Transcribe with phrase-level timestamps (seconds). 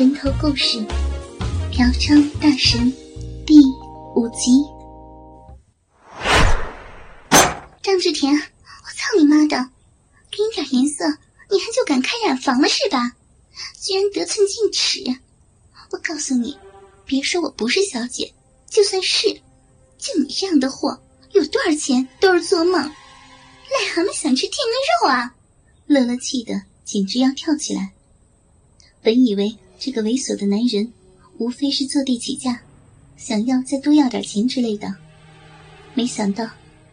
[0.00, 0.78] 人头故事
[1.70, 2.80] 《嫖娼大神》
[3.44, 3.58] 第
[4.16, 4.50] 五集。
[7.82, 9.58] 张志田，我操你妈的！
[10.30, 11.04] 给你点颜色，
[11.50, 13.12] 你还就敢开染房了是吧？
[13.78, 15.04] 居然得寸进尺！
[15.90, 16.56] 我告诉你，
[17.04, 18.32] 别说我不是小姐，
[18.70, 19.34] 就算是，
[19.98, 20.98] 就你这样的货，
[21.32, 22.80] 有多少钱都是做梦。
[22.80, 25.34] 癞蛤蟆想吃天鹅肉啊！
[25.84, 26.54] 乐乐气得
[26.86, 27.92] 简直要跳起来。
[29.02, 30.92] 本以为这个猥琐的男人，
[31.38, 32.60] 无非是坐地起价，
[33.16, 34.94] 想要再多要点钱之类的，
[35.94, 36.46] 没想到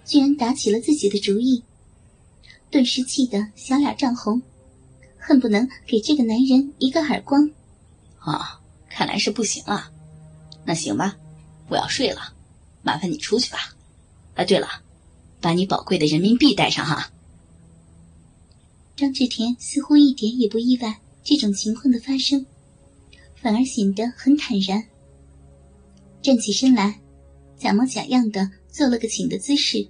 [0.05, 1.61] 居然打起了自己的主意，
[2.71, 4.41] 顿时气得小脸涨红，
[5.19, 7.51] 恨不能给这个男人一个耳光。
[8.19, 9.91] 啊，看来是不行啊。
[10.63, 11.17] 那行吧，
[11.67, 12.33] 我要睡了，
[12.83, 13.75] 麻烦你出去吧。
[14.35, 14.67] 啊，对了，
[15.41, 17.11] 把你宝贵的人民币带上哈。
[18.95, 21.01] 张志田似乎一点也不意外。
[21.23, 22.45] 这种情况的发生，
[23.41, 24.83] 反而显得很坦然。
[26.21, 26.99] 站起身来，
[27.55, 29.87] 假模假样的做了个请的姿势。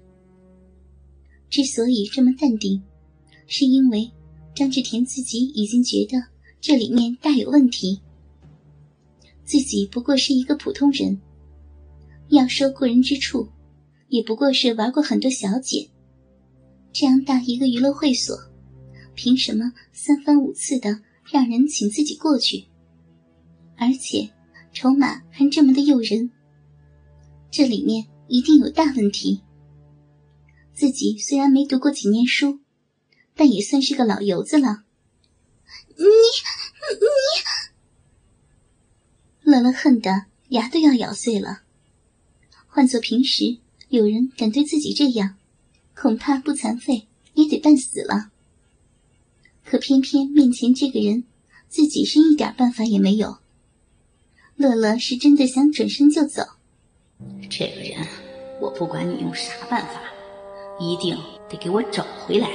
[1.50, 2.82] 之所以这么淡定，
[3.48, 4.12] 是因为
[4.54, 6.22] 张志田自己已经觉得
[6.60, 8.02] 这里面大有问题。
[9.46, 11.20] 自己不过是一个普通人，
[12.28, 13.48] 要说过人之处，
[14.10, 15.90] 也不过是玩过很多小姐。
[16.92, 18.38] 这样大一个娱乐会所，
[19.16, 21.00] 凭什么三番五次的？
[21.32, 22.66] 让人请自己过去，
[23.78, 24.30] 而且
[24.74, 26.32] 筹码还这么的诱人，
[27.50, 29.42] 这里面一定有大问题。
[30.74, 32.60] 自己虽然没读过几年书，
[33.34, 34.84] 但也算是个老油子了。
[35.96, 36.10] 你你，
[39.42, 41.62] 乐乐恨得牙都要咬碎了。
[42.68, 43.58] 换做平时，
[43.90, 45.38] 有人敢对自己这样，
[45.96, 48.32] 恐怕不残废也得半死了。
[49.66, 51.24] 可偏偏面前这个人，
[51.68, 53.40] 自己是一点办法也没有。
[54.58, 56.42] 乐乐是真的想转身就走。
[57.48, 58.04] 这个人，
[58.60, 60.02] 我不管你用啥办法，
[60.80, 61.16] 一定
[61.48, 62.50] 得给我找回来。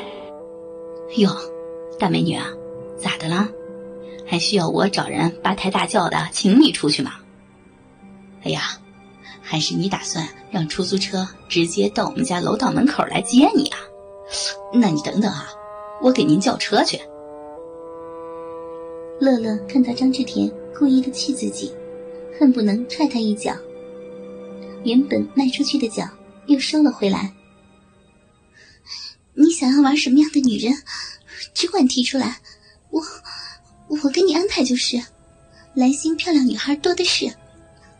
[1.18, 1.30] 哟，
[2.00, 2.48] 大美女啊，
[2.98, 3.48] 咋的啦？
[4.26, 7.12] 还需要我找人八抬大轿的请你出去吗？
[8.42, 8.62] 哎呀，
[9.40, 13.78] 还是你打算让出租车直接到我们家楼道门口来接你啊？
[14.74, 15.48] 那你等等啊。
[16.00, 16.98] 我给您叫车去。
[19.20, 21.72] 乐乐看到张志田故意的气自己，
[22.42, 23.56] 恨不能踹他一脚。
[24.82, 26.08] 原本迈出去的脚
[26.46, 27.32] 又收了回来。
[29.34, 30.74] 你想要玩什么样的女人，
[31.54, 32.40] 只管提出来，
[32.90, 33.00] 我
[33.86, 35.00] 我给你安排就是。
[35.74, 37.32] 来新漂亮女孩多的是，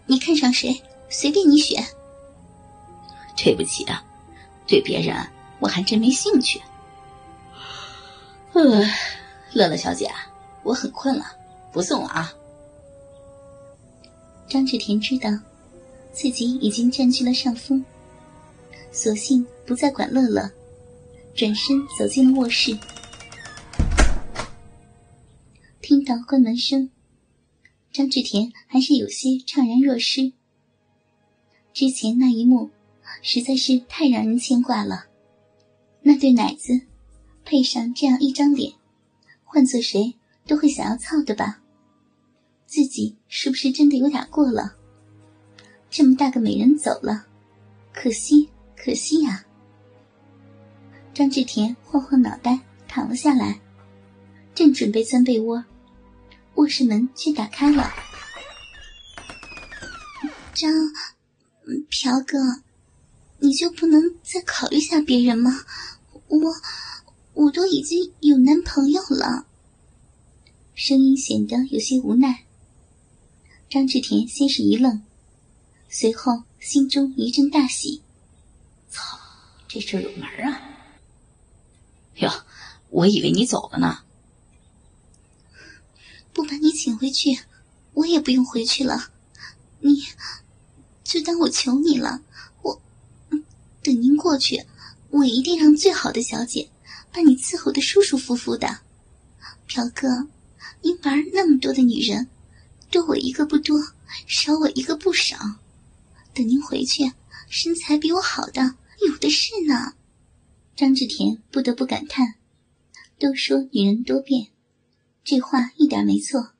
[0.06, 1.80] 你看上谁随便你选。
[3.36, 4.04] 对不起啊，
[4.66, 5.16] 对别人
[5.60, 6.60] 我还真没兴趣。
[8.54, 8.82] 呃，
[9.52, 10.10] 乐乐小姐，
[10.64, 11.26] 我很困了，
[11.70, 12.34] 不送了啊。
[14.52, 15.30] 张志田知道
[16.12, 17.82] 自己已经占据了上风，
[18.92, 20.52] 索性不再管乐乐，
[21.34, 22.78] 转身走进了卧室。
[25.80, 26.90] 听到关门声，
[27.94, 30.34] 张志田还是有些怅然若失。
[31.72, 32.68] 之前那一幕
[33.22, 35.06] 实在是太让人牵挂了，
[36.02, 36.78] 那对奶子。
[37.42, 38.74] 配上这样一张脸，
[39.44, 40.12] 换做谁
[40.46, 41.61] 都会想要操的吧？
[42.72, 44.74] 自己是不是真的有点过了？
[45.90, 47.26] 这么大个美人走了，
[47.92, 49.44] 可惜可惜呀！
[51.12, 53.60] 张志田晃晃脑袋，躺了下来，
[54.54, 55.62] 正准备钻被窝，
[56.54, 57.92] 卧室门却打开了。
[60.54, 60.72] 张，
[61.90, 62.38] 朴哥，
[63.40, 65.50] 你就不能再考虑下别人吗？
[66.28, 66.38] 我。
[67.34, 69.46] 我都已经有男朋友了，
[70.74, 72.44] 声音显得有些无奈。
[73.72, 75.02] 张志田先是一愣，
[75.88, 78.02] 随后心中一阵大喜
[78.92, 79.18] ：“操，
[79.66, 80.60] 这事有门啊！
[82.16, 82.30] 哟，
[82.90, 84.00] 我以为你走了呢。
[86.34, 87.38] 不把你请回去，
[87.94, 89.08] 我也不用回去了。
[89.80, 90.04] 你，
[91.02, 92.20] 就当我求你了。
[92.60, 92.78] 我，
[93.82, 94.66] 等您过去，
[95.08, 96.68] 我一定让最好的小姐。”
[97.10, 98.80] 把你伺候的舒舒服服的，
[99.66, 100.28] 朴哥，
[100.82, 102.28] 你玩那么多的女人，
[102.92, 103.74] 多我一个不多，
[104.26, 105.34] 少我一个不少。
[106.34, 107.10] 等您回去，
[107.48, 108.76] 身材比我好的
[109.08, 109.94] 有的是呢。
[110.76, 112.34] 张志田不得不感叹：
[113.18, 114.48] 都说女人多变，
[115.24, 116.52] 这话一点没错。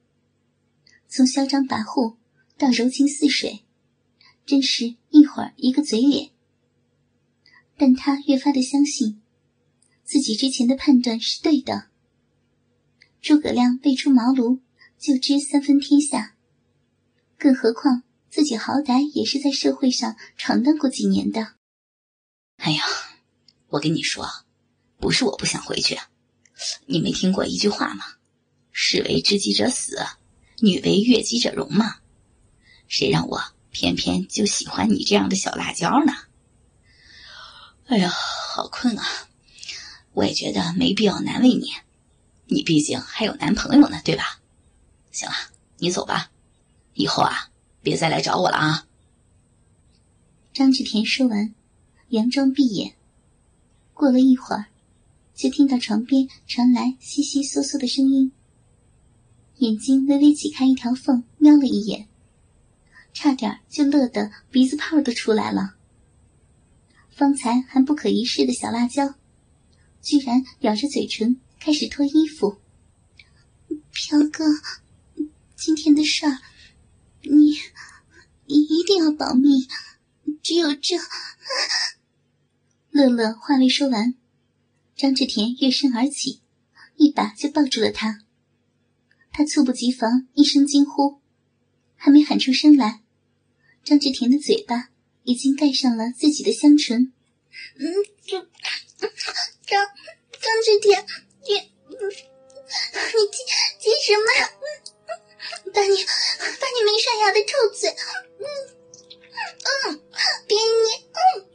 [1.06, 2.16] 从嚣张跋扈
[2.56, 3.64] 到柔情似水，
[4.46, 6.30] 真是一会儿一个嘴脸。
[7.76, 9.20] 但他越发的相信。
[10.02, 11.88] 自己之前的判断是对的。
[13.20, 14.60] 诸葛亮背出茅庐，
[15.02, 16.36] 就知三分天下。
[17.36, 21.54] 更何况自己好歹也是在社会上闯荡过几年的。
[22.58, 22.84] 哎呀，
[23.66, 24.30] 我跟你说，
[24.98, 25.98] 不是我不想回去，
[26.86, 28.04] 你没听过一句话吗
[28.70, 29.98] ？“士为知己者死，
[30.60, 31.96] 女为悦己者容”吗？
[32.86, 36.12] 谁让我偏偏就喜欢你这样的小辣椒呢？
[37.86, 39.04] 哎呀，好困啊！
[40.12, 41.72] 我也觉得没必要难为你，
[42.46, 44.38] 你毕竟还有男朋友呢，对吧？
[45.12, 45.34] 行了，
[45.78, 46.32] 你走吧，
[46.94, 47.50] 以后啊，
[47.82, 48.88] 别再来找我了啊。
[50.52, 51.54] 张志田说完，
[52.10, 52.94] 佯装闭眼。
[53.94, 54.66] 过了一会儿，
[55.34, 58.32] 就听到床边传来悉悉嗦嗦的声音，
[59.58, 62.08] 眼睛微微挤开一条缝，瞄了一眼，
[63.12, 65.76] 差点就乐得鼻子泡都出来了。
[67.10, 69.14] 方才还不可一世的小辣椒。
[70.00, 72.56] 居然咬着嘴唇开始脱衣服。
[73.92, 74.44] 飘哥，
[75.64, 76.40] 今天的事儿，
[77.20, 77.56] 你
[78.46, 79.68] 你一定要保密，
[80.42, 80.96] 只有这。
[82.90, 84.16] 乐乐话未说完，
[84.96, 86.40] 张志田跃身而起，
[86.96, 88.24] 一把就抱住了他。
[89.30, 91.20] 他猝不及防，一声惊呼，
[91.94, 93.04] 还没喊出声来，
[93.84, 94.88] 张志田的嘴巴
[95.22, 97.12] 已经盖上了自己的香唇。
[97.78, 97.86] 嗯，
[98.26, 98.36] 这。
[98.98, 99.86] 张
[100.32, 101.06] 张志田，
[101.46, 102.10] 你你
[103.30, 103.38] 急
[103.78, 104.50] 急什么呀？
[105.72, 107.90] 把你把你没刷牙的臭嘴，
[108.38, 108.44] 嗯
[109.88, 110.00] 嗯，
[110.46, 110.64] 别捏，
[111.12, 111.48] 嗯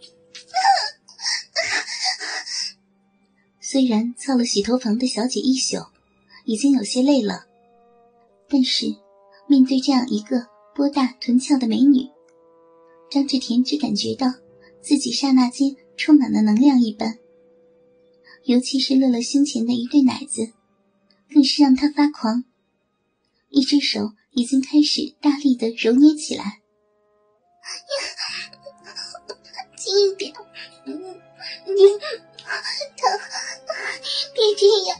[3.61, 5.77] 虽然操了洗头房的小姐一宿，
[6.45, 7.45] 已经有些累了，
[8.49, 8.85] 但是
[9.47, 12.09] 面对这样一个波大臀翘的美女，
[13.11, 14.27] 张志田只感觉到
[14.81, 17.19] 自己刹那间充满了能量一般。
[18.43, 20.53] 尤其是乐乐胸前的一对奶子，
[21.29, 22.45] 更是让他发狂。
[23.57, 26.43] 一只手已经开始大力的揉捏起来。
[29.75, 30.31] 轻一点，
[30.85, 30.93] 你
[32.95, 33.19] 疼，
[34.35, 34.99] 别这样，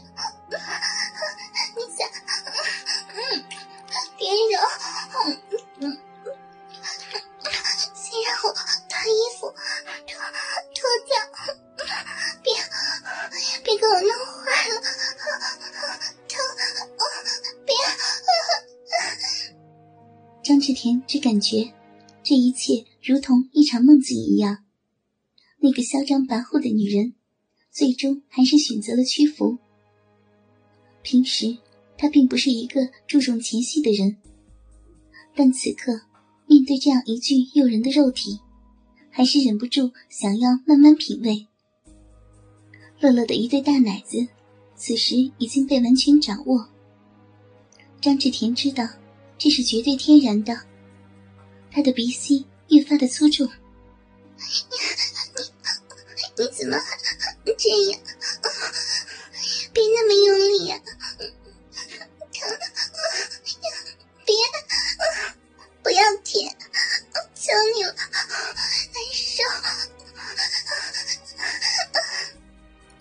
[21.48, 21.72] 觉
[22.22, 24.64] 这一切如同一场梦境一样。
[25.60, 27.14] 那个嚣张跋扈的女人，
[27.70, 29.58] 最终还是选择了屈服。
[31.02, 31.56] 平时
[31.96, 34.16] 她并不是一个注重前戏的人，
[35.34, 36.02] 但此刻
[36.46, 38.38] 面对这样一具诱人的肉体，
[39.10, 41.46] 还是忍不住想要慢慢品味。
[43.00, 44.26] 乐乐的一对大奶子，
[44.76, 46.68] 此时已经被完全掌握。
[48.00, 48.86] 张志田知道，
[49.38, 50.56] 这是绝对天然的。
[51.78, 53.46] 他的鼻息越发的粗重。
[53.46, 53.52] 你
[55.36, 55.44] 你
[56.36, 56.76] 你怎么
[57.56, 58.00] 这样？
[59.72, 60.80] 别那么用力呀！
[64.26, 64.34] 别，
[65.84, 66.52] 不要舔，
[67.32, 69.44] 求你了，难受。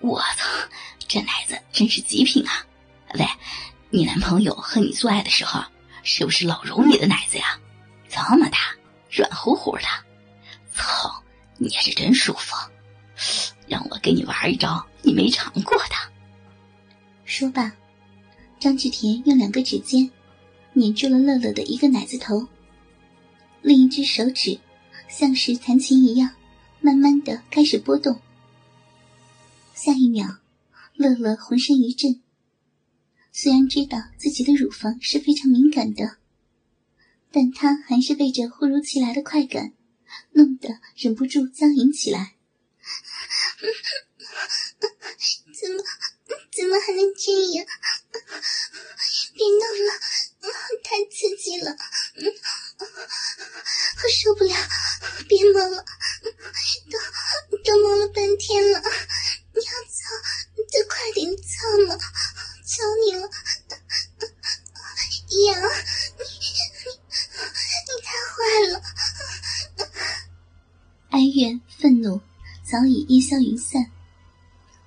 [0.02, 0.70] 我操，
[1.08, 2.64] 这奶子真是极品啊！
[3.16, 3.26] 喂，
[3.90, 5.64] 你男朋友和你做爱的时候，
[6.04, 7.60] 是不是老揉你的奶子呀？
[8.10, 8.58] 这么大，
[9.18, 9.84] 软乎乎的，
[10.72, 11.24] 操，
[11.58, 12.56] 捏着真舒服。
[13.68, 15.96] 让我给你玩一招你没尝过的。
[17.26, 17.74] 说罢，
[18.60, 20.10] 张志田用两个指尖
[20.74, 22.48] 捻住了乐乐的一个奶子头，
[23.62, 24.60] 另一只手指
[25.10, 26.30] 像是弹琴一样，
[26.80, 28.22] 慢慢的开始拨动。
[29.74, 30.28] 下一秒，
[30.94, 32.22] 乐乐浑身一震。
[33.32, 36.18] 虽然知道自己的乳房是非常敏感的，
[37.32, 39.74] 但他还是被这忽如其来的快感
[40.32, 42.36] 弄得忍不住僵硬起来。
[45.60, 45.84] 怎么，
[46.56, 47.66] 怎么还能这样？
[49.34, 49.92] 别弄了，
[50.84, 51.76] 太刺激了，
[54.04, 54.54] 我受不了！
[55.28, 55.86] 别摸了，
[57.52, 58.80] 都都摸了半天了。
[58.80, 60.00] 你要操，
[60.72, 60.97] 就快
[73.40, 73.86] 云散。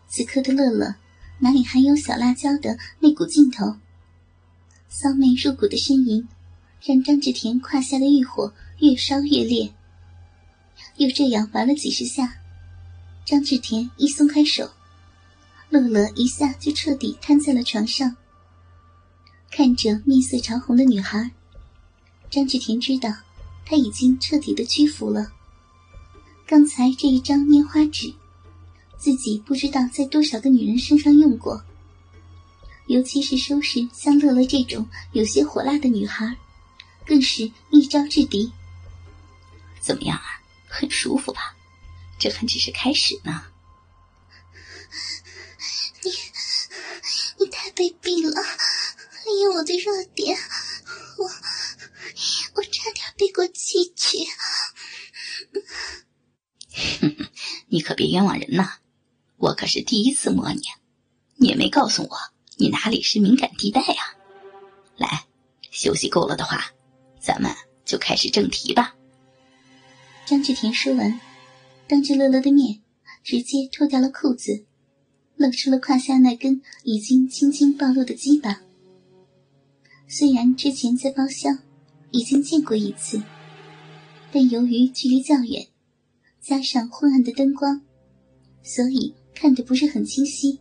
[0.08, 0.96] 此刻的乐乐
[1.38, 3.76] 哪里还有小辣椒的那股劲头？
[4.88, 6.26] 骚媚入骨的呻吟，
[6.82, 9.72] 让张志田胯下的欲火越烧越烈。
[10.96, 12.38] 又这样玩了几十下。
[13.24, 14.72] 张志田一松开手，
[15.68, 18.16] 乐乐一下就彻底瘫在了床上。
[19.50, 21.30] 看着面色潮红的女孩，
[22.28, 23.10] 张志田知道
[23.64, 25.30] 她已经彻底的屈服了。
[26.46, 28.12] 刚才这一张拈花指，
[29.00, 31.64] 自己不知道在多少个女人身上用过，
[32.86, 36.36] 尤其是收拾像乐乐这种有些火辣的女孩，
[37.06, 38.52] 更是一招制敌。
[39.80, 40.42] 怎么样啊？
[40.68, 41.56] 很舒服吧？
[42.18, 43.46] 这还只是开始呢。
[46.02, 46.10] 你
[47.38, 48.42] 你太卑鄙了！
[49.24, 50.38] 利用我的弱点，
[51.16, 51.24] 我
[52.54, 54.18] 我差点背过气去。
[57.00, 57.30] 哼哼，
[57.68, 58.78] 你可别冤枉人呐！
[59.40, 60.60] 我可是第一次摸你，
[61.36, 62.10] 你也没告诉我
[62.58, 64.14] 你哪里是敏感地带呀。
[64.98, 65.24] 来，
[65.70, 66.62] 休息够了的话，
[67.18, 67.50] 咱们
[67.86, 68.94] 就开始正题吧。
[70.26, 71.18] 张志田说完，
[71.88, 72.82] 当着乐乐的面，
[73.24, 74.66] 直接脱掉了裤子，
[75.36, 78.60] 露出了胯下那根已经青筋暴露的鸡巴。
[80.06, 81.60] 虽然之前在包厢
[82.10, 83.22] 已经见过一次，
[84.30, 85.66] 但由于距离较远。
[86.42, 87.82] 加上昏暗的灯光，
[88.62, 90.60] 所以看得不是很清晰。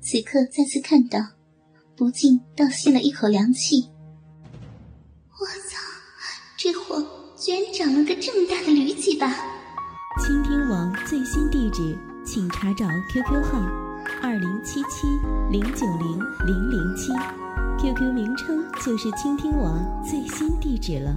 [0.00, 1.18] 此刻再次看到，
[1.94, 3.90] 不禁倒吸了一口凉气。
[5.38, 5.78] 我操，
[6.56, 9.28] 这货居然长了个这么大的驴鸡巴！
[10.24, 13.60] 倾听网最新地址，请查找 QQ 号
[14.22, 15.06] 二零七七
[15.50, 17.12] 零九零零零七
[17.78, 21.14] ，QQ 名称就是倾听网最新地址了。